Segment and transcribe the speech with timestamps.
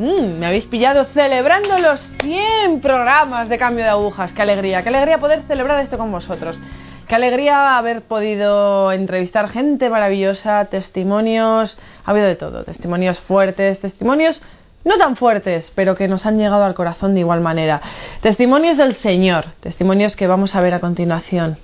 [0.00, 4.32] mm, me habéis pillado celebrando los 100 programas de cambio de agujas.
[4.32, 6.58] Qué alegría, qué alegría poder celebrar esto con vosotros.
[7.06, 14.40] Qué alegría haber podido entrevistar gente maravillosa, testimonios, ha habido de todo, testimonios fuertes, testimonios
[14.84, 17.82] no tan fuertes, pero que nos han llegado al corazón de igual manera.
[18.22, 21.58] Testimonios del Señor, testimonios que vamos a ver a continuación,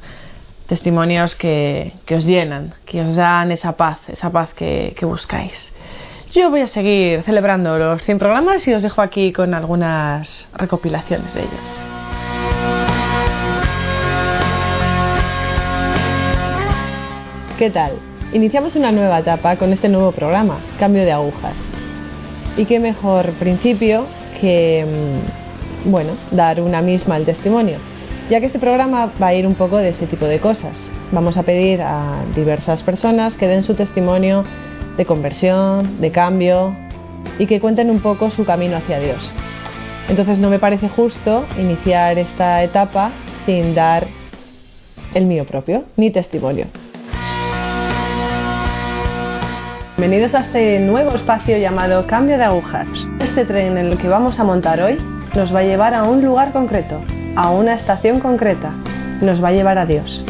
[0.66, 5.72] testimonios que, os llenan, que os dan esa paz, esa paz que, que buscáis.
[6.36, 11.32] Yo voy a seguir celebrando los 100 programas y os dejo aquí con algunas recopilaciones
[11.32, 11.52] de ellos.
[17.56, 17.92] ¿Qué tal?
[18.34, 21.56] Iniciamos una nueva etapa con este nuevo programa, Cambio de Agujas.
[22.58, 24.04] Y qué mejor principio
[24.38, 24.84] que,
[25.86, 27.78] mm, bueno, dar una misma el testimonio,
[28.28, 30.76] ya que este programa va a ir un poco de ese tipo de cosas.
[31.12, 34.44] Vamos a pedir a diversas personas que den su testimonio
[34.96, 36.74] de conversión, de cambio
[37.38, 39.30] y que cuenten un poco su camino hacia Dios.
[40.08, 43.10] Entonces no me parece justo iniciar esta etapa
[43.44, 44.06] sin dar
[45.14, 46.66] el mío propio, mi testimonio.
[49.96, 52.86] Bienvenidos a este nuevo espacio llamado Cambio de Agujas.
[53.18, 54.98] Este tren en el que vamos a montar hoy
[55.34, 57.00] nos va a llevar a un lugar concreto,
[57.34, 58.72] a una estación concreta,
[59.20, 60.22] nos va a llevar a Dios.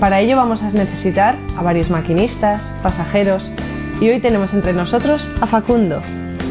[0.00, 3.48] Para ello vamos a necesitar a varios maquinistas, pasajeros
[4.00, 6.00] y hoy tenemos entre nosotros a Facundo.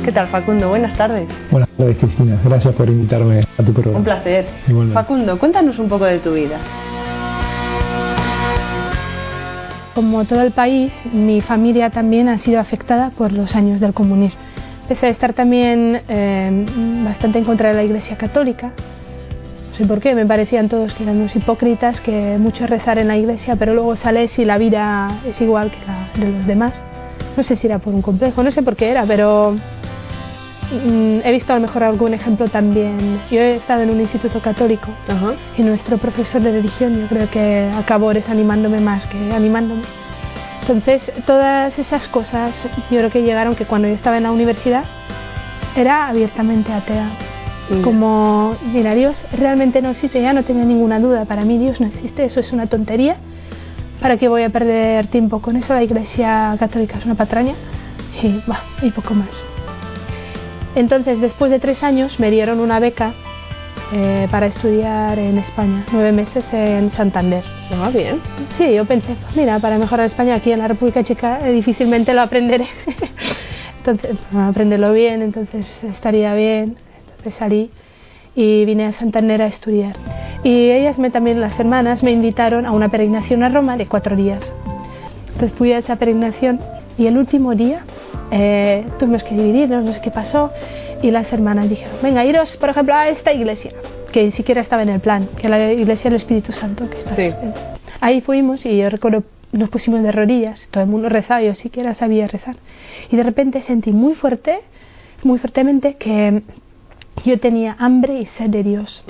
[0.03, 0.69] ¿Qué tal, Facundo?
[0.69, 1.27] Buenas tardes.
[1.52, 2.39] Buenas tardes, Cristina.
[2.44, 3.99] Gracias por invitarme a tu programa.
[3.99, 4.45] Un placer.
[4.94, 6.58] Facundo, cuéntanos un poco de tu vida.
[9.95, 14.39] Como todo el país, mi familia también ha sido afectada por los años del comunismo.
[14.83, 16.66] Empecé a estar también eh,
[17.05, 18.73] bastante en contra de la Iglesia Católica.
[19.69, 23.08] No sé por qué, me parecían todos que eran unos hipócritas, que mucho rezar en
[23.08, 26.73] la Iglesia, pero luego sales y la vida es igual que la de los demás
[27.36, 29.55] no sé si era por un complejo, no sé por qué era, pero
[30.71, 33.21] mm, he visto a lo mejor algún ejemplo también.
[33.32, 34.89] Yo he estado en un instituto católico
[35.58, 39.83] y nuestro profesor de religión yo creo que acabó desanimándome más que animándome.
[40.61, 44.86] Entonces, todas esas cosas yo creo que llegaron que cuando yo estaba en la universidad
[45.76, 47.11] era abiertamente atea.
[47.83, 51.26] Como, mira, Dios realmente no existe, ya no tenía ninguna duda.
[51.26, 53.15] Para mí Dios no existe, eso es una tontería
[54.03, 55.73] ¿Para qué voy a perder tiempo con eso?
[55.73, 57.55] La Iglesia Católica es una patraña
[58.21, 59.45] y, va y poco más.
[60.75, 63.14] Entonces, después de tres años, me dieron una beca
[63.93, 67.45] eh, para estudiar en España, nueve meses en Santander.
[67.71, 68.19] ¿Va ah, bien?
[68.58, 72.14] Sí, yo pensé, pues mira, para mejorar España aquí en la República Checa eh, difícilmente
[72.14, 72.67] lo aprenderé.
[73.77, 76.75] entonces, aprenderlo bien, entonces estaría bien.
[77.08, 77.71] Entonces salí
[78.36, 79.95] y vine a Santander a estudiar.
[80.44, 84.16] Y ellas me, también, las hermanas, me invitaron a una peregrinación a Roma de cuatro
[84.16, 84.54] días.
[85.33, 86.60] Entonces fui a esa peregrinación
[86.98, 87.83] y el último día
[88.32, 90.52] eh, tuvimos que dividirnos, no sé qué pasó,
[91.02, 93.71] y las hermanas dijeron, venga, iros, por ejemplo, a esta iglesia,
[94.11, 96.89] que ni siquiera estaba en el plan, que la iglesia del Espíritu Santo.
[96.89, 97.32] Que está sí.
[98.00, 101.94] Ahí fuimos y yo recuerdo, nos pusimos de rodillas, todo el mundo rezaba, yo siquiera
[101.94, 102.55] sabía rezar.
[103.11, 104.60] Y de repente sentí muy fuerte,
[105.23, 106.42] muy fuertemente que
[107.23, 109.04] yo tenía hambre y sed de Dios.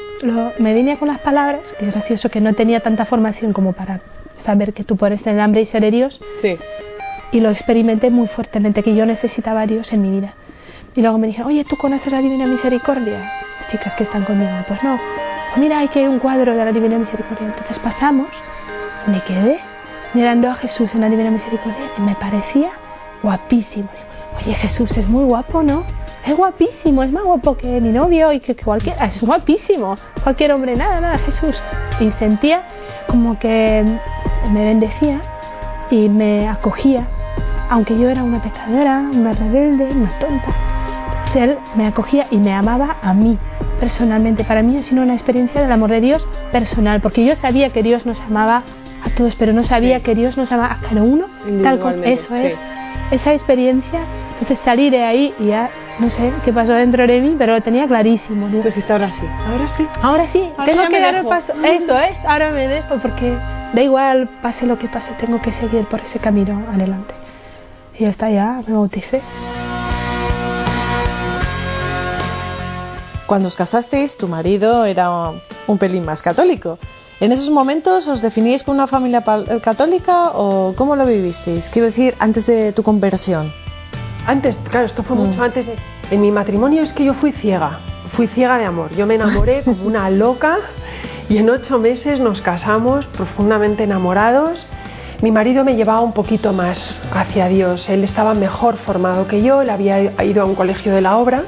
[0.60, 4.02] me venía con las palabras, y es gracioso que no tenía tanta formación como para
[4.38, 6.22] saber que tú puedes tener hambre y sed de Dios.
[6.42, 6.58] Sí.
[7.32, 10.36] Y lo experimenté muy fuertemente, que yo necesitaba a Dios en mi vida.
[10.96, 13.32] Y luego me dijeron, oye, ¿tú conoces la Divina Misericordia?
[13.60, 15.00] Las chicas que están conmigo, pues no.
[15.50, 17.48] Pues mira, hay que hay un cuadro de la Divina Misericordia.
[17.48, 18.28] Entonces pasamos,
[19.08, 19.60] me quedé
[20.14, 22.72] mirando a Jesús en la Divina Misericordia y me parecía
[23.24, 23.90] guapísimo.
[24.38, 25.84] Oye, Jesús es muy guapo, ¿no?
[26.26, 30.76] es guapísimo, es más guapo que mi novio y que, cualquier, es guapísimo, cualquier hombre,
[30.76, 31.62] nada, nada, Jesús.
[32.00, 32.64] Y sentía
[33.08, 33.84] como que
[34.50, 35.22] me bendecía
[35.92, 37.08] y me acogía,
[37.70, 40.56] aunque yo era una pecadora, una rebelde, una tonta.
[41.36, 43.38] él me acogía y me amaba a mí
[43.80, 44.46] personalmente.
[44.46, 47.84] Para mí ha sido una experiencia del amor de Dios personal, porque yo sabía que
[47.84, 48.64] Dios nos amaba
[49.04, 51.26] a todos, pero no sabía que Dios nos amaba a cada uno,
[51.62, 52.58] tal como eso es.
[53.12, 54.00] Esa experiencia,
[54.44, 55.70] entonces salir de ahí y ya
[56.00, 58.50] no sé qué pasó dentro de mí, pero lo tenía clarísimo.
[58.50, 59.26] Digo, pues ahora sí.
[59.46, 59.88] Ahora sí.
[60.02, 60.52] Ahora sí.
[60.66, 61.54] tengo que dar el paso.
[61.64, 62.18] Eso es.
[62.26, 63.38] Ahora me dejo porque
[63.74, 67.14] da igual, pase lo que pase, tengo que seguir por ese camino adelante.
[67.98, 69.22] Y ya está, ya me bauticé.
[73.26, 75.32] Cuando os casasteis, tu marido era
[75.68, 76.80] un pelín más católico.
[77.22, 79.24] ¿En esos momentos os definíais como una familia
[79.64, 81.70] católica o cómo lo vivisteis?
[81.70, 83.63] Quiero decir, antes de tu conversión.
[84.26, 85.44] Antes, claro, esto fue mucho mm.
[85.44, 85.66] antes.
[85.66, 85.76] De,
[86.12, 87.80] en mi matrimonio es que yo fui ciega,
[88.14, 88.96] fui ciega de amor.
[88.96, 90.58] Yo me enamoré como una loca
[91.30, 94.66] y en ocho meses nos casamos profundamente enamorados.
[95.22, 97.88] Mi marido me llevaba un poquito más hacia Dios.
[97.90, 101.44] Él estaba mejor formado que yo, él había ido a un colegio de la obra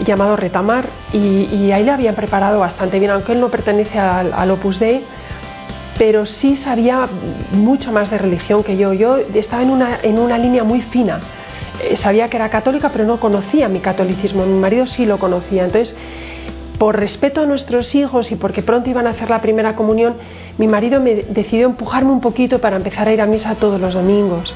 [0.00, 4.78] llamado Retamar y, ahí le habían preparado bastante bien, aunque él no pertenece al, Opus
[4.78, 5.04] Dei,
[5.98, 7.08] pero sí sabía
[7.52, 8.92] mucho más de religión que yo.
[8.92, 11.20] Yo estaba en una, en una línea muy fina.
[11.80, 14.46] Eh, sabía que era católica, pero no conocía mi catolicismo.
[14.46, 15.64] Mi marido sí lo conocía.
[15.64, 15.96] Entonces,
[16.78, 20.16] por respeto a nuestros hijos y porque pronto iban a hacer la primera comunión,
[20.58, 23.94] mi marido me decidió empujarme un poquito para empezar a ir a misa todos los
[23.94, 24.52] domingos.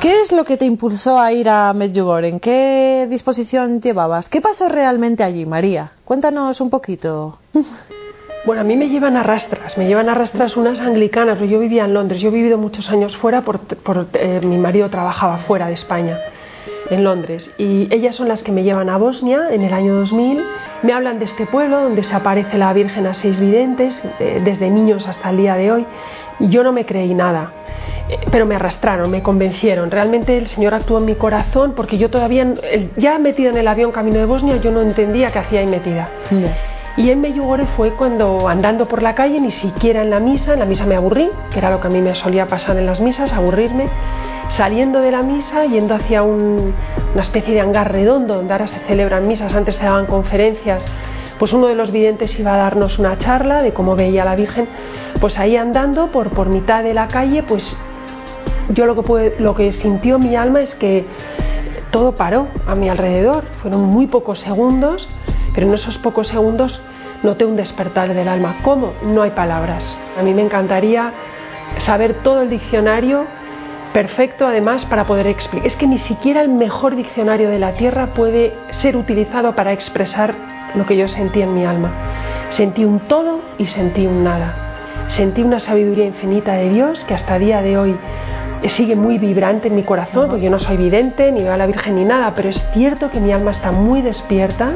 [0.00, 2.40] ¿Qué es lo que te impulsó a ir a Medjugorje?
[2.40, 4.30] ¿Qué disposición llevabas?
[4.30, 5.92] ¿Qué pasó realmente allí, María?
[6.06, 7.38] Cuéntanos un poquito.
[8.44, 11.84] Bueno, a mí me llevan a rastras, me llevan a rastras unas anglicanas, yo vivía
[11.84, 13.60] en Londres, yo he vivido muchos años fuera, por,
[14.14, 16.18] eh, mi marido trabajaba fuera de España
[16.88, 17.50] en Londres.
[17.58, 20.42] Y ellas son las que me llevan a Bosnia en el año 2000.
[20.82, 24.70] Me hablan de este pueblo donde se aparece la Virgen a seis videntes, eh, desde
[24.70, 25.86] niños hasta el día de hoy.
[26.38, 27.52] Y yo no me creí nada,
[28.08, 29.90] eh, pero me arrastraron, me convencieron.
[29.90, 32.54] Realmente el Señor actuó en mi corazón porque yo todavía,
[32.96, 36.08] ya metido en el avión camino de Bosnia, yo no entendía qué hacía ahí metida.
[36.96, 40.58] Y en Meyugore fue cuando andando por la calle, ni siquiera en la misa, en
[40.58, 43.00] la misa me aburrí, que era lo que a mí me solía pasar en las
[43.00, 43.88] misas, aburrirme
[44.50, 46.72] saliendo de la misa, yendo hacia una
[47.20, 50.84] especie de hangar redondo donde ahora se celebran misas, antes se daban conferencias,
[51.38, 54.36] pues uno de los videntes iba a darnos una charla de cómo veía a la
[54.36, 54.68] Virgen,
[55.20, 57.76] pues ahí andando por, por mitad de la calle, pues
[58.70, 61.06] yo lo que, lo que sintió mi alma es que
[61.90, 65.08] todo paró a mi alrededor, fueron muy pocos segundos,
[65.54, 66.80] pero en esos pocos segundos
[67.22, 68.58] noté un despertar del alma.
[68.62, 68.92] ¿Cómo?
[69.02, 69.98] No hay palabras.
[70.18, 71.12] A mí me encantaría
[71.78, 73.26] saber todo el diccionario
[73.92, 75.66] perfecto además para poder explicar.
[75.66, 80.34] Es que ni siquiera el mejor diccionario de la Tierra puede ser utilizado para expresar
[80.74, 81.92] lo que yo sentí en mi alma.
[82.50, 84.54] Sentí un todo y sentí un nada.
[85.08, 87.96] Sentí una sabiduría infinita de Dios que hasta día de hoy
[88.68, 91.66] sigue muy vibrante en mi corazón, porque yo no soy vidente, ni veo a la
[91.66, 94.72] Virgen ni nada, pero es cierto que mi alma está muy despierta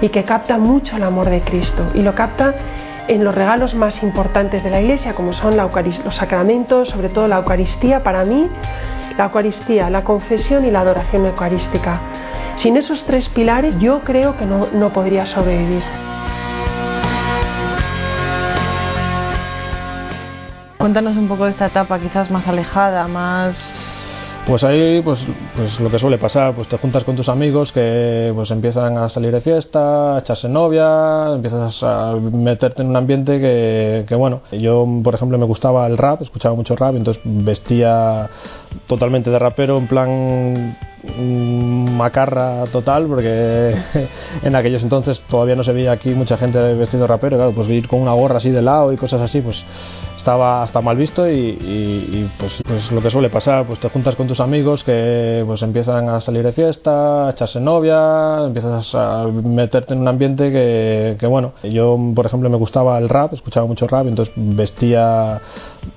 [0.00, 1.90] y que capta mucho el amor de Cristo.
[1.94, 2.54] Y lo capta
[3.06, 7.38] en los regalos más importantes de la Iglesia, como son los sacramentos, sobre todo la
[7.38, 8.48] Eucaristía, para mí,
[9.16, 12.00] la Eucaristía, la confesión y la adoración eucarística.
[12.56, 16.07] Sin esos tres pilares yo creo que no, no podría sobrevivir.
[20.78, 23.98] Cuéntanos un poco de esta etapa quizás más alejada, más
[24.48, 28.32] pues ahí, pues, pues lo que suele pasar, pues te juntas con tus amigos que
[28.34, 33.38] pues empiezan a salir de fiesta, a echarse novia, empiezas a meterte en un ambiente
[33.40, 38.30] que, que bueno, yo por ejemplo me gustaba el rap, escuchaba mucho rap, entonces vestía
[38.86, 40.76] totalmente de rapero en plan
[41.18, 43.76] mm, macarra total porque
[44.42, 47.88] en aquellos entonces todavía no se veía aquí mucha gente vestido rapero claro pues ir
[47.88, 49.64] con una gorra así de lado y cosas así pues
[50.18, 54.26] estaba hasta mal visto y, pues, pues, lo que suele pasar, pues te juntas con
[54.26, 59.94] tus amigos que pues empiezan a salir de fiesta, a echarse novia, empiezas a meterte
[59.94, 63.86] en un ambiente que, que bueno, yo por ejemplo me gustaba el rap, escuchaba mucho
[63.86, 65.40] rap, entonces vestía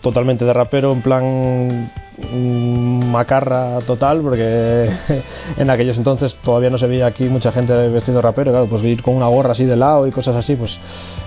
[0.01, 1.89] totalmente de rapero en plan
[2.33, 4.89] mm, macarra total porque
[5.57, 8.83] en aquellos entonces todavía no se veía aquí mucha gente vestido de rapero claro pues
[8.83, 10.79] ir con una gorra así de lado y cosas así pues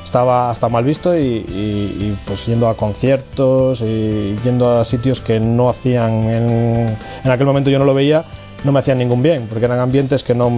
[0.03, 5.69] estaba hasta mal visto y, pues yendo a conciertos y yendo a sitios que no
[5.69, 8.25] hacían en, en, aquel momento yo no lo veía
[8.63, 10.51] no me hacían ningún bien porque eran ambientes que no,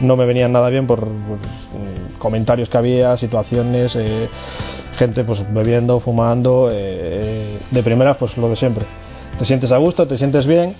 [0.00, 4.28] no me venían nada bien por, mm, comentarios que había situaciones eh,
[4.96, 8.84] gente pues bebiendo fumando eh, de primeras pues lo de siempre
[9.38, 10.74] te sientes a gusto te sientes bien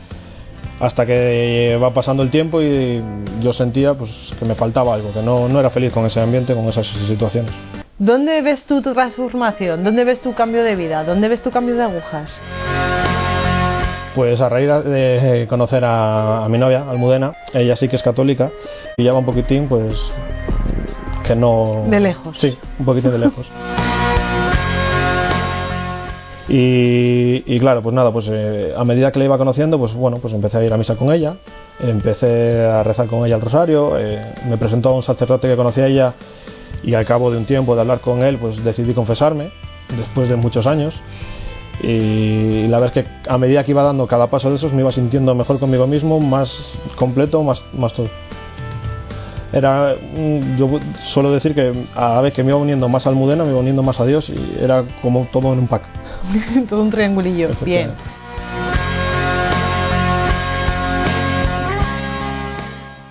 [0.81, 3.03] hasta que va pasando el tiempo y
[3.41, 6.55] yo sentía pues que me faltaba algo que no, no era feliz con ese ambiente
[6.55, 7.53] con esas situaciones
[7.99, 9.85] ¿Dónde ves tu transformación?
[9.85, 11.05] ¿Dónde ves tu cambio de vida?
[11.05, 12.43] ¿Dónde ves tu cambio de agujas?
[14.17, 18.51] Pues a raíz de conocer a, mi novia, Almudena, ella sí que es católica
[18.97, 19.97] y ya va un poquitín, pues
[21.25, 21.85] que no...
[21.87, 22.37] De lejos.
[22.37, 23.49] Sí, un poquito de lejos.
[26.49, 30.35] Y, claro, pues nada, pues eh, a medida que la iba conociendo, pues bueno, pues
[30.35, 31.37] empecé a ir a misa con ella,
[31.81, 35.87] empecé a rezar con ella el rosario, eh, me presentó a un sacerdote que conocía
[35.87, 36.15] ella
[36.83, 39.51] y al cabo de un tiempo de hablar con él pues decidí confesarme
[39.97, 40.95] después de muchos años
[41.83, 44.81] y la verdad es que a medida que iba dando cada paso de esos me
[44.81, 48.09] iba sintiendo mejor conmigo mismo, más completo, más, más todo.
[49.55, 49.95] Era,
[50.59, 53.51] yo suelo decir que a la vez que me iba uniendo más a Almudena, me
[53.51, 55.85] iba uniendo más a Dios y era como todo en un pack.
[56.69, 57.93] todo un triangulillo, bien.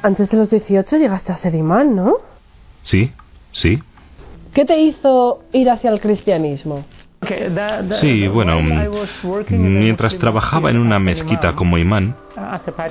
[0.02, 2.16] Antes de los 18 llegaste a ser imán, ¿no?
[2.82, 3.14] Sí,
[3.54, 3.82] Sí.
[4.54, 6.84] ¿Qué te hizo ir hacia el cristianismo?
[8.02, 8.60] Sí, bueno,
[9.50, 12.16] mientras trabajaba en una mezquita como imán,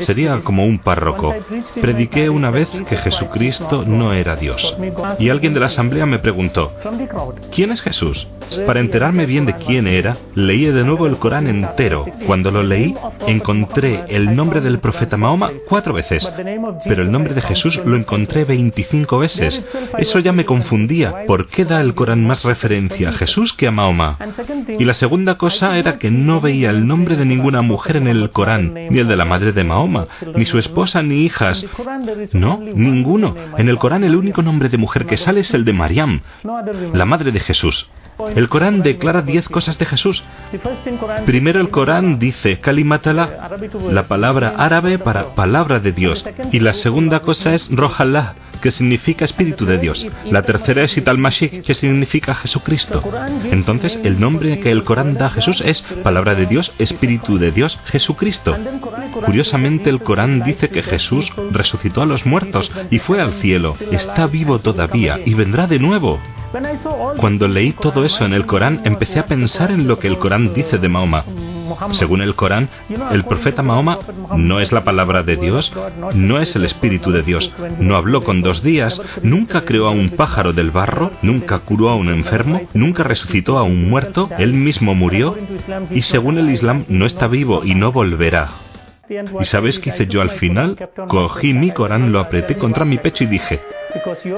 [0.00, 1.34] sería como un párroco.
[1.80, 4.76] Prediqué una vez que Jesucristo no era Dios.
[5.18, 6.72] Y alguien de la asamblea me preguntó,
[7.54, 8.26] ¿quién es Jesús?
[8.66, 12.04] Para enterarme bien de quién era, leí de nuevo el Corán entero.
[12.26, 12.94] Cuando lo leí,
[13.26, 16.30] encontré el nombre del profeta Mahoma cuatro veces,
[16.84, 19.64] pero el nombre de Jesús lo encontré 25 veces.
[19.98, 21.24] Eso ya me confundía.
[21.26, 24.18] ¿Por qué da el Corán más referencia a Jesús que a Mahoma?
[24.78, 28.30] Y la segunda cosa era que no veía el nombre de ninguna mujer en el
[28.30, 31.64] Corán, ni el de la madre de Mahoma, ni su esposa ni hijas.
[32.32, 33.34] No, ninguno.
[33.56, 36.20] En el Corán el único nombre de mujer que sale es el de Mariam,
[36.92, 37.88] la madre de Jesús.
[38.36, 40.22] El Corán declara diez cosas de Jesús.
[41.24, 43.50] Primero el Corán dice Kalimatala,
[43.90, 46.24] la palabra árabe para palabra de Dios.
[46.52, 50.06] Y la segunda cosa es Rojallah, que significa Espíritu de Dios.
[50.24, 53.02] La tercera es Italmashik, que significa Jesucristo.
[53.50, 57.52] Entonces, el nombre que el Corán da a Jesús es Palabra de Dios, Espíritu de
[57.52, 58.56] Dios, Jesucristo.
[59.26, 63.76] Curiosamente, el Corán dice que Jesús resucitó a los muertos y fue al cielo.
[63.90, 66.18] Está vivo todavía y vendrá de nuevo.
[67.18, 70.54] Cuando leí todo eso en el Corán, empecé a pensar en lo que el Corán
[70.54, 71.24] dice de Mahoma.
[71.92, 72.68] Según el Corán,
[73.10, 73.98] el profeta Mahoma
[74.36, 75.72] no es la palabra de Dios,
[76.14, 80.10] no es el Espíritu de Dios, no habló con dos días, nunca creó a un
[80.10, 84.94] pájaro del barro, nunca curó a un enfermo, nunca resucitó a un muerto, él mismo
[84.94, 85.36] murió
[85.90, 88.71] y según el Islam no está vivo y no volverá.
[89.40, 90.76] ¿Y sabes qué hice yo al final?
[91.08, 93.60] Cogí mi Corán, lo apreté contra mi pecho y dije,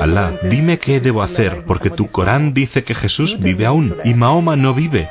[0.01, 4.57] Alá, dime qué debo hacer, porque tu Corán dice que Jesús vive aún y Mahoma
[4.57, 5.09] no vive.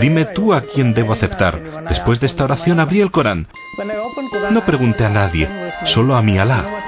[0.00, 1.84] Dime tú a quién debo aceptar.
[1.88, 3.48] Después de esta oración abrí el Corán.
[4.50, 5.48] No pregunté a nadie,
[5.84, 6.81] solo a mi Alá.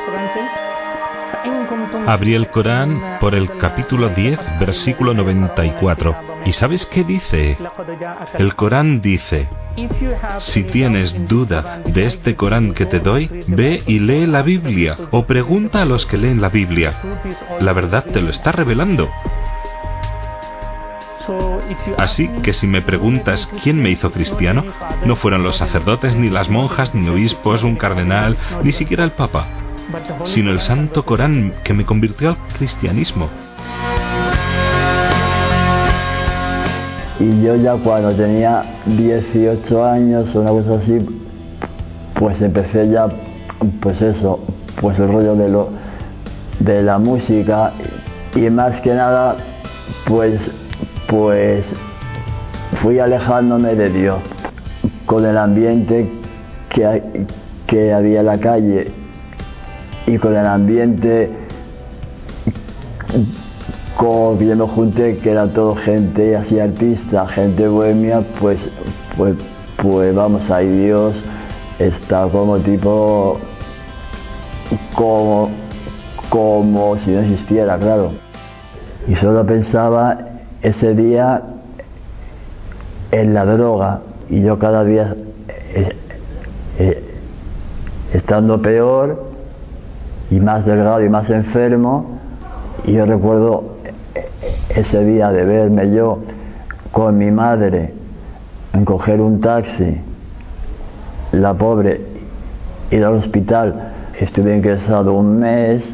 [2.06, 6.16] Abrí el Corán por el capítulo 10, versículo 94.
[6.44, 7.56] ¿Y sabes qué dice?
[8.38, 9.48] El Corán dice,
[10.38, 15.24] si tienes duda de este Corán que te doy, ve y lee la Biblia o
[15.24, 17.00] pregunta a los que leen la Biblia.
[17.60, 19.08] La verdad te lo está revelando.
[21.96, 24.64] Así que si me preguntas quién me hizo cristiano,
[25.06, 29.63] no fueron los sacerdotes, ni las monjas, ni obispos, un cardenal, ni siquiera el Papa,
[30.24, 33.28] sino el Santo Corán que me convirtió al cristianismo.
[37.20, 40.98] Y yo ya cuando tenía 18 años o una cosa así,
[42.14, 43.08] pues empecé ya,
[43.80, 44.40] pues eso,
[44.80, 45.68] pues el rollo de lo
[46.60, 47.72] de la música
[48.34, 49.36] y más que nada,
[50.06, 50.40] pues,
[51.08, 51.64] pues
[52.82, 54.18] fui alejándome de Dios
[55.06, 56.10] con el ambiente
[56.70, 57.26] que,
[57.66, 59.03] que había en la calle
[60.06, 61.30] y con el ambiente
[63.98, 68.58] que me junté, que era todo gente así artista, gente bohemia, pues,
[69.16, 69.36] pues,
[69.80, 71.14] pues vamos, ahí Dios
[71.78, 73.38] está como tipo,
[74.94, 75.50] como,
[76.28, 78.12] como si no existiera, claro.
[79.06, 80.18] Y solo pensaba
[80.62, 81.42] ese día
[83.12, 85.14] en la droga y yo cada día
[85.48, 85.96] eh,
[86.78, 87.14] eh,
[88.12, 89.33] estando peor
[90.34, 92.06] y más delgado y más enfermo
[92.84, 93.76] y yo recuerdo
[94.68, 96.18] ese día de verme yo
[96.90, 97.92] con mi madre
[98.72, 100.00] en coger un taxi,
[101.30, 102.00] la pobre,
[102.90, 105.84] ir al hospital, estuve ingresado un mes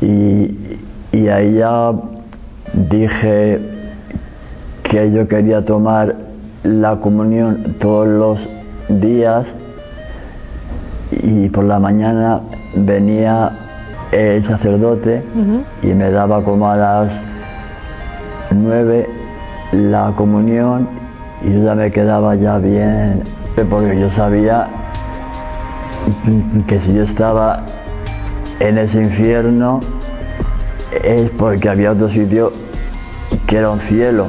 [0.00, 0.78] y,
[1.12, 1.92] y ahí ya
[2.74, 3.60] dije
[4.82, 6.16] que yo quería tomar
[6.64, 9.46] la comunión todos los días
[11.12, 12.40] y por la mañana
[12.74, 13.52] venía
[14.12, 15.22] el sacerdote
[15.82, 17.20] y me daba como a las
[18.50, 19.08] nueve
[19.72, 20.88] la comunión
[21.42, 23.22] y yo ya me quedaba ya bien,
[23.68, 24.68] porque yo sabía
[26.66, 27.64] que si yo estaba
[28.58, 29.80] en ese infierno
[31.04, 32.52] es porque había otro sitio
[33.46, 34.26] que era un cielo.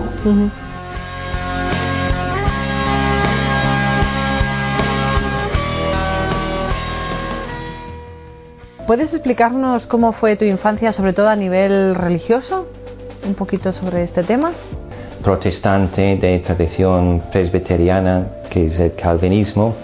[8.92, 12.68] ¿Puedes explicarnos cómo fue tu infancia, sobre todo a nivel religioso?
[13.26, 14.52] Un poquito sobre este tema.
[15.24, 19.76] Protestante de tradición presbiteriana, que es el calvinismo,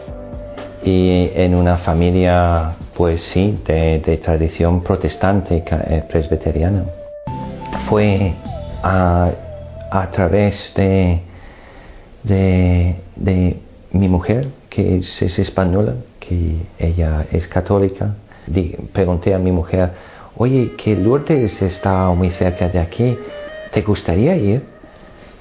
[0.84, 6.84] y en una familia, pues sí, de, tradición protestante eh, presbiteriana.
[7.88, 8.34] Fue
[8.84, 9.32] a,
[10.12, 11.22] través de,
[12.24, 13.58] de,
[13.94, 18.14] mi mujer, que es española, que ella es católica,
[18.94, 19.92] pregunté a mi mujer,
[20.38, 23.18] oye, que Lourdes está muy cerca de aquí,
[23.72, 24.64] ¿te gustaría ir?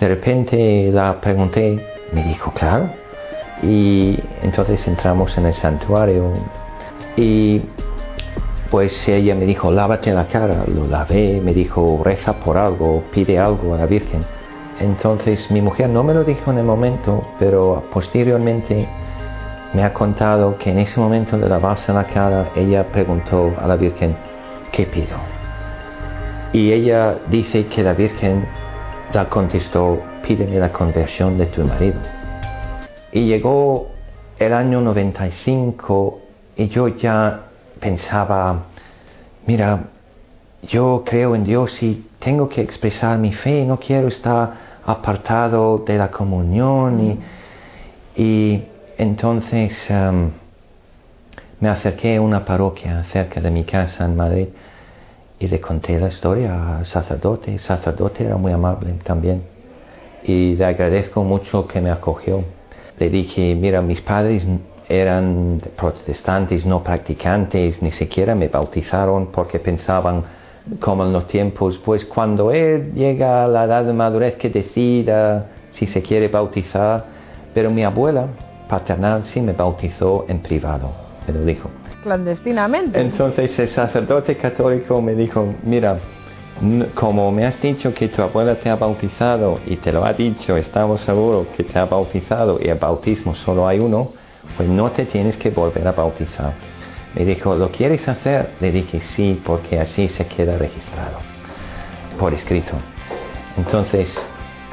[0.01, 2.91] De repente la pregunté, me dijo, claro.
[3.63, 6.33] Y entonces entramos en el santuario
[7.17, 7.63] y
[8.71, 13.39] pues ella me dijo, lávate la cara, lo lavé, me dijo, reza por algo, pide
[13.39, 14.25] algo a la Virgen.
[14.81, 18.87] Entonces mi mujer no me lo dijo en el momento, pero posteriormente
[19.77, 23.77] me ha contado que en ese momento de lavarse la cara, ella preguntó a la
[23.77, 24.17] Virgen,
[24.73, 25.19] ¿qué pido?
[26.55, 28.47] Y ella dice que la Virgen
[29.13, 32.01] la contestó, pídeme la conversión de tu marido.
[33.13, 33.89] Y llegó
[34.39, 36.21] el año 95
[36.57, 37.43] y yo ya
[37.79, 38.63] pensaba,
[39.47, 39.91] mira,
[40.63, 44.55] yo creo en Dios y tengo que expresar mi fe, no quiero estar
[44.87, 47.21] apartado de la comunión
[48.17, 48.63] y,
[48.99, 49.91] entonces
[51.61, 54.49] me acerqué a una parroquia cerca de mi casa en Madrid
[55.39, 57.53] y le conté la historia al sacerdote.
[57.53, 59.43] El sacerdote era muy amable también
[60.23, 62.45] y le agradezco mucho que me acogió.
[62.99, 64.47] Le dije, mira, mis padres
[64.89, 70.25] eran protestantes no practicantes, ni siquiera me bautizaron porque pensaban,
[70.81, 75.47] como en los tiempos, pues cuando él llega a la edad de madurez que decida
[75.73, 77.05] si se quiere bautizar,
[77.53, 78.27] pero mi abuela
[78.69, 80.93] paternal sí me bautizó en privado,
[81.27, 81.71] me lo dijo.
[82.03, 83.01] Clandestinamente.
[83.01, 85.99] Entonces el sacerdote católico me dijo, mira,
[86.95, 90.57] como me has dicho que tu abuela te ha bautizado y te lo ha dicho,
[90.57, 94.13] estamos seguros que te ha bautizado y el bautismo solo hay uno,
[94.57, 96.55] pues no te tienes que volver a bautizar.
[97.15, 98.51] Me dijo, ¿lo quieres hacer?
[98.61, 101.19] Le dije, sí, porque así se queda registrado,
[102.19, 102.73] por escrito.
[103.57, 104.27] Entonces,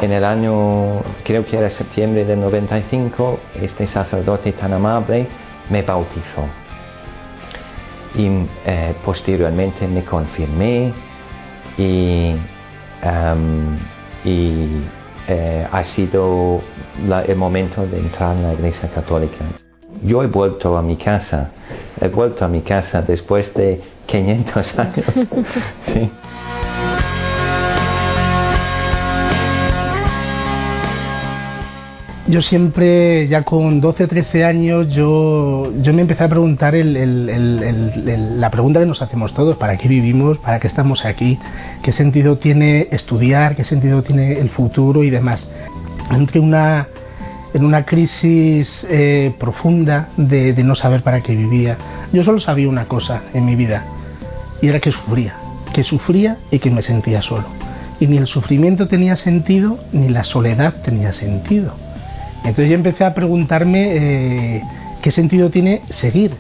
[0.03, 5.27] en el año, creo que era septiembre del 95, este sacerdote tan amable
[5.69, 6.45] me bautizó.
[8.15, 8.27] Y
[8.65, 10.93] eh, posteriormente me confirmé
[11.77, 12.36] y,
[15.28, 16.62] eh, ha sido
[17.25, 19.45] el momento de entrar en la iglesia católica.
[20.04, 21.51] Yo he vuelto a mi casa,
[21.99, 25.06] he vuelto a mi casa después de 500 años.
[32.25, 38.79] Yo siempre, ya con 12, 13 años, yo, yo me empecé a preguntar la pregunta
[38.79, 40.38] que nos hacemos todos, ¿para qué vivimos?
[40.38, 41.38] ¿Para qué estamos aquí?
[41.81, 43.57] ¿Qué sentido tiene estudiar?
[43.57, 45.51] ¿Qué sentido tiene el futuro y demás?
[46.12, 46.88] Entre una,
[47.53, 51.75] en una crisis eh, profunda de, de no saber para qué vivía.
[52.13, 53.83] Yo solo sabía una cosa en mi vida,
[54.62, 55.36] y era que sufría,
[55.73, 57.43] que sufría y que me sentía solo.
[57.99, 61.83] Y ni el sufrimiento tenía sentido, ni la soledad tenía sentido.
[62.43, 64.62] Entonces yo empecé a preguntarme eh,
[65.01, 66.32] qué sentido tiene seguir.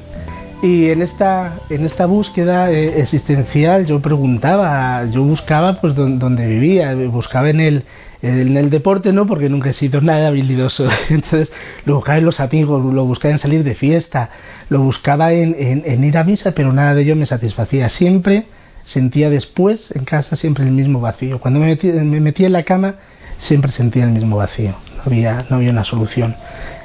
[0.61, 6.95] Y en esta, en esta búsqueda eh, existencial yo preguntaba, yo buscaba pues donde vivía,
[7.09, 7.83] buscaba en el,
[8.21, 10.87] en el deporte no, porque nunca he sido nada habilidoso.
[11.09, 11.51] Entonces
[11.85, 14.29] lo buscaba en los amigos, lo buscaba en salir de fiesta,
[14.69, 17.89] lo buscaba en, ir a misa, pero nada de ello me satisfacía.
[17.89, 18.45] Siempre
[18.85, 21.39] sentía después en casa siempre el mismo vacío.
[21.39, 22.95] Cuando me metía en la cama
[23.39, 24.75] siempre sentía el mismo vacío.
[25.05, 26.35] Había, no había una solución.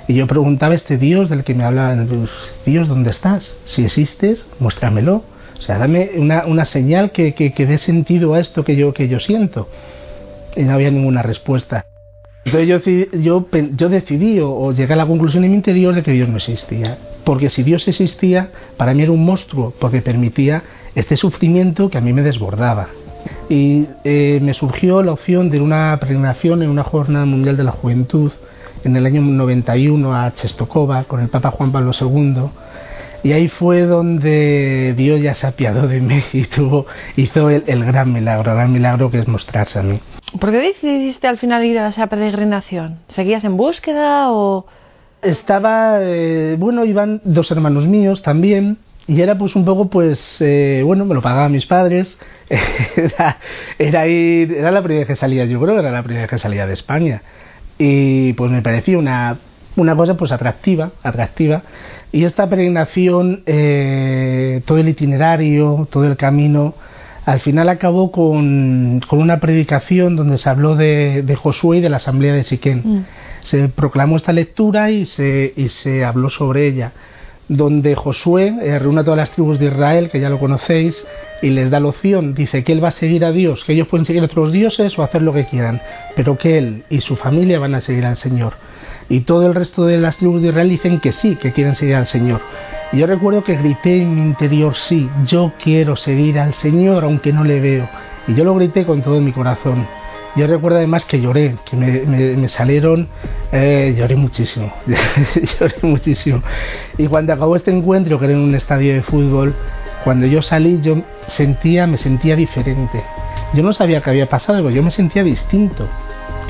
[0.08, 2.08] Y yo preguntaba a este Dios del que me hablaban,
[2.64, 3.58] Dios, ¿dónde estás?
[3.64, 5.22] Si existes, muéstramelo.
[5.58, 9.08] O sea, dame una, una señal que, que, dé sentido a esto que yo, que
[9.08, 9.68] yo siento
[10.56, 11.84] y no había ninguna respuesta.
[12.44, 16.12] Entonces yo, yo, yo decidí o, llegué a la conclusión en mi interior de que
[16.12, 16.98] Dios no existía.
[17.24, 20.62] Porque si Dios existía, para mí era un monstruo, porque permitía
[20.94, 22.88] este sufrimiento que a mí me desbordaba.
[23.48, 27.72] Y eh, me surgió la opción de una peregrinación en una Jornada Mundial de la
[27.72, 28.32] Juventud
[28.84, 32.50] en el año 91 a Chestokova con el Papa Juan Pablo II
[33.22, 36.86] y ahí fue donde Dios ya se apiadó de mí y tuvo,
[37.16, 40.00] hizo el, gran milagro, el gran milagro que es mostrarse a mí.
[40.38, 42.98] ¿Por qué decidiste al final ir a esa peregrinación?
[43.08, 44.66] ¿Seguías en búsqueda o...?
[45.20, 50.82] Estaba, eh, bueno, iban dos hermanos míos también y era pues un poco pues, eh,
[50.84, 52.16] bueno, me lo pagaban mis padres,
[52.96, 53.38] era,
[53.78, 56.38] era, ir, era la primera vez que salía, yo creo, era la primera vez que
[56.38, 57.22] salía de España
[57.78, 59.38] y pues me parecía una,
[59.76, 61.62] una cosa pues atractiva, atractiva
[62.12, 66.74] y esta peregrinación, eh, todo el itinerario, todo el camino,
[67.26, 71.90] al final acabó con, con una predicación donde se habló de, de, Josué y de
[71.90, 72.82] la asamblea de Siquén.
[72.82, 73.04] Mm.
[73.42, 76.92] Se proclamó esta lectura y se, y se habló sobre ella,
[77.48, 81.06] donde Josué eh, reúne a todas las tribus de Israel, que ya lo conocéis,
[81.40, 83.88] y les da la opción, dice que él va a seguir a Dios, que ellos
[83.88, 85.80] pueden seguir a otros dioses o hacer lo que quieran,
[86.16, 88.54] pero que él y su familia van a seguir al Señor
[89.08, 91.96] y todo el resto de las tribus de Israel dicen que sí, que quieren seguir
[91.96, 92.40] al Señor.
[92.92, 97.32] Y yo recuerdo que grité en mi interior, sí, yo quiero seguir al Señor aunque
[97.32, 97.88] no le veo.
[98.26, 99.86] Y yo lo grité con todo mi corazón.
[100.36, 103.08] Yo recuerdo además que lloré, que me, salieron,
[103.50, 106.42] eh, lloré muchísimo, lloré muchísimo.
[106.96, 109.54] Y cuando acabó este encuentro, que era en un estadio de fútbol,
[110.04, 113.02] cuando yo salí yo sentía, me sentía diferente.
[113.54, 115.88] Yo no sabía qué había pasado, pero yo me sentía distinto.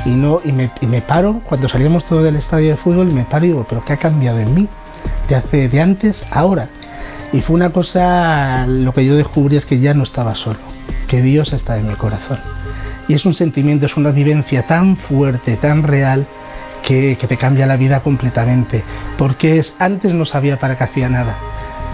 [0.04, 3.24] Y, no, y, me, y me paro, cuando salíamos todos del estadio de fútbol, me
[3.24, 4.68] paro y digo, pero ¿qué ha cambiado en mí?
[5.28, 6.68] De, hace, de antes a ahora.
[7.32, 10.58] Y fue una cosa, lo que yo descubrí es que ya no estaba solo,
[11.08, 12.38] que Dios está en mi corazón.
[13.08, 16.26] Y es un sentimiento, es una vivencia tan fuerte, tan real,
[16.86, 18.84] que, que te cambia la vida completamente.
[19.16, 21.36] Porque es, antes no sabía para qué hacía nada.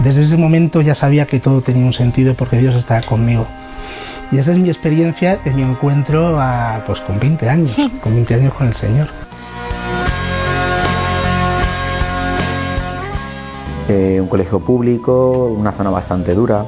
[0.03, 3.47] Desde ese momento ya sabía que todo tenía un sentido porque Dios estaba conmigo.
[4.31, 8.33] Y esa es mi experiencia en mi encuentro a, pues, con 20 años, con 20
[8.33, 9.07] años con el Señor.
[13.87, 16.65] Eh, un colegio público, una zona bastante dura,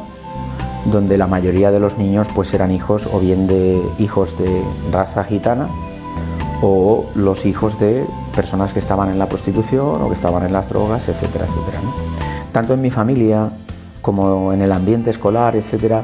[0.91, 5.23] donde la mayoría de los niños pues eran hijos o bien de hijos de raza
[5.23, 5.67] gitana
[6.61, 10.67] o los hijos de personas que estaban en la prostitución o que estaban en las
[10.69, 11.81] drogas, etcétera, etcétera.
[12.51, 13.49] Tanto en mi familia
[14.01, 16.03] como en el ambiente escolar, etcétera,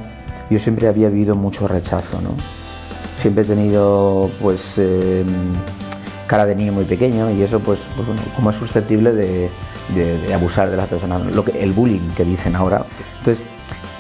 [0.50, 2.32] yo siempre había vivido mucho rechazo, ¿no?
[3.18, 5.54] Siempre he tenido, pues, em,
[6.28, 9.50] cara de niño muy pequeño y eso, pues, pues como es susceptible de,
[10.34, 12.86] abusar de las personas, lo que, el bullying que dicen ahora.
[13.20, 13.46] Entonces,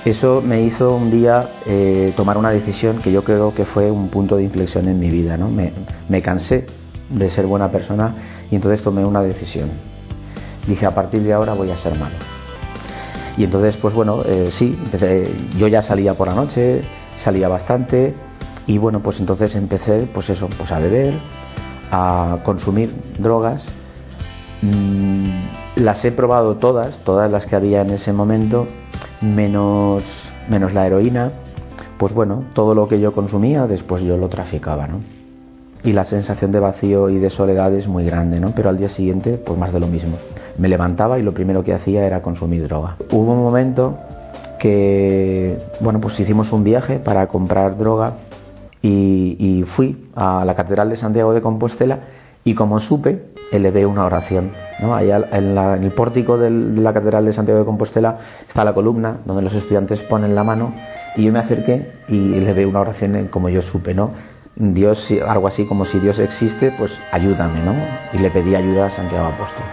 [0.09, 4.09] eso me hizo un día eh, tomar una decisión que yo creo que fue un
[4.09, 5.49] punto de inflexión en mi vida, ¿no?
[5.49, 6.65] Me, cansé
[7.09, 8.15] de ser buena persona
[8.51, 9.69] y entonces tomé una decisión.
[10.67, 12.15] Dije, a partir de ahora voy a ser malo
[13.37, 14.77] y entonces, pues bueno, eh, sí,
[15.57, 16.83] yo ya salía por la noche,
[17.17, 18.13] salía bastante
[18.67, 21.15] y bueno, pues entonces empecé, pues eso, pues a beber,
[21.91, 23.65] a consumir drogas.
[24.61, 25.29] Mm,
[25.77, 28.67] las he probado todas, todas las que había en ese momento,
[29.23, 30.03] menos,
[30.49, 31.31] menos la heroína.
[31.97, 34.99] Pues bueno, todo lo que yo consumía, después yo lo traficaba, ¿no?
[35.83, 38.53] y la sensación de vacío y de soledad es muy grande, ¿no?
[38.55, 40.17] Pero al día siguiente, pues más de lo mismo.
[40.57, 42.95] Me levantaba y lo primero que hacía era consumir droga.
[43.11, 43.97] Hubo un momento
[44.59, 48.13] que, bueno, pues hicimos un viaje para comprar droga
[48.81, 51.99] y, fui a la Catedral de Santiago de Compostela
[52.43, 54.51] y como supe, elevé una oración.
[54.91, 58.17] Allá en, el pórtico de la Catedral de Santiago de Compostela
[58.47, 60.73] está la columna donde los estudiantes ponen la mano
[61.15, 64.11] y yo me acerqué y elevé una oración como yo supe, ¿no?
[64.55, 67.73] Dios, algo así como si Dios existe, pues ayúdame, ¿no?
[68.13, 69.63] Y le pedí ayuda a Santiago Apóstol.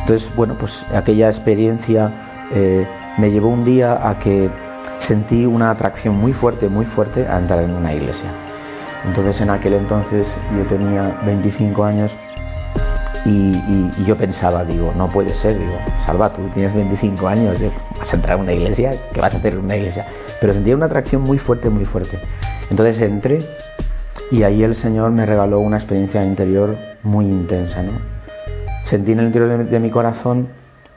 [0.00, 2.86] Entonces, bueno, pues aquella experiencia eh,
[3.18, 4.50] me llevó un día a que
[4.98, 8.30] sentí una atracción muy fuerte, muy fuerte a entrar en una iglesia.
[9.04, 10.26] Entonces, en aquel entonces
[10.56, 12.16] yo tenía 25 años
[13.24, 17.58] y, yo pensaba, digo, no puede ser, digo, Salva, tú tienes 25 años,
[17.98, 20.06] vas a entrar en una iglesia, ¿qué vas a hacer en una iglesia?
[20.40, 22.18] Pero sentía una atracción muy fuerte, muy fuerte.
[22.70, 23.46] Entonces entré
[24.30, 27.82] y ahí el Señor me regaló una experiencia interior muy intensa.
[27.82, 27.92] ¿no?
[28.86, 30.48] Sentí en el interior de, mi corazón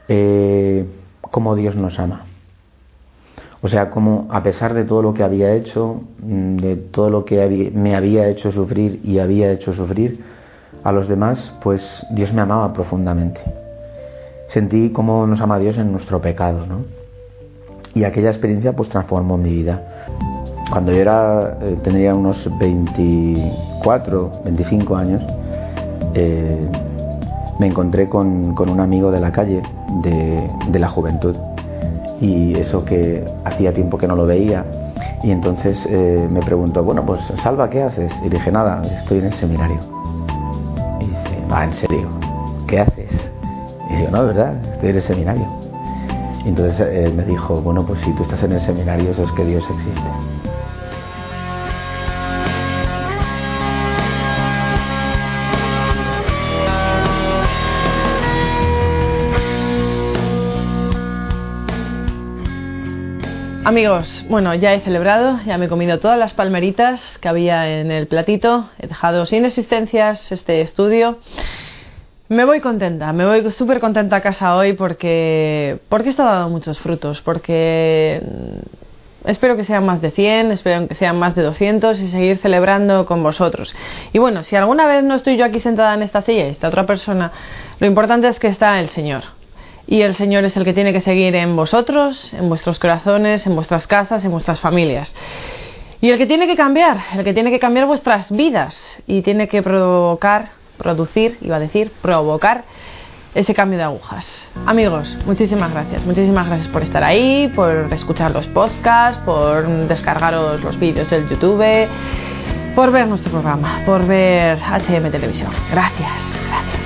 [0.08, 0.86] eh,
[1.22, 2.26] cómo Dios nos ama.
[3.62, 7.26] O sea, como a pesar de todo lo que había hecho, mm, de todo lo
[7.26, 10.20] que me había hecho sufrir y había hecho sufrir
[10.84, 13.42] a los demás, pues Dios me amaba profundamente.
[14.48, 16.82] Sentí cómo nos ama Dios en nuestro pecado, ¿no?
[17.96, 19.82] Y aquella experiencia pues transformó mi vida.
[20.72, 25.24] Cuando yo era, eh, unos 24, 25 años,
[26.16, 26.68] eh,
[27.60, 29.62] me encontré con, un amigo de la calle,
[30.02, 31.36] de, la juventud,
[32.20, 34.66] y eso que hacía tiempo que no lo veía,
[35.22, 38.12] y entonces eh, me preguntó, bueno, pues Salva, ¿qué haces?
[38.26, 39.93] Y dije, nada, estoy en el seminario.
[41.54, 42.10] Va, en serio,
[42.68, 43.12] ¿qué haces?
[43.92, 44.56] Y digo, no, ¿verdad?
[44.74, 45.46] Estoy en el seminario.
[46.44, 49.46] Y entonces me dijo, bueno, pues si tú estás en el seminario, eso es que
[49.46, 50.02] Dios existe.
[63.66, 67.92] Amigos, bueno, ya he celebrado, ya me he comido todas las palmeritas que había en
[67.92, 71.20] el platito, he dejado sin existencias este estudio.
[72.28, 76.50] Me voy contenta, me voy súper contenta a casa hoy porque, porque esto ha dado
[76.50, 81.44] muchos frutos, porque mm, espero que sean más de 100, espero que sean más de
[81.44, 83.74] 200 y seguir celebrando con vosotros.
[84.12, 86.68] Y bueno, si alguna vez no estoy yo aquí sentada en esta silla y está
[86.68, 87.32] otra persona,
[87.80, 89.24] lo importante es que está el Señor
[89.88, 93.56] y el Señor es el que tiene que seguir en vosotros, en vuestros corazones, en
[93.56, 95.16] vuestras casas, en vuestras familias.
[96.02, 99.48] Y el que tiene que cambiar, el que tiene que cambiar vuestras vidas y tiene
[99.48, 102.66] que provocar, producir, iba a decir, provocar
[103.36, 104.48] ese cambio de agujas.
[104.66, 106.06] Amigos, muchísimas gracias.
[106.06, 111.90] Muchísimas gracias por estar ahí, por escuchar los podcasts, por descargaros los vídeos del YouTube
[112.76, 115.52] por ver nuestro programa, por ver HM Televisión.
[115.72, 116.83] Gracias, gracias.